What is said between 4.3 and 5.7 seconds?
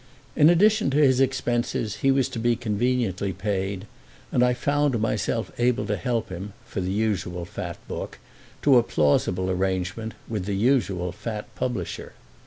and I found myself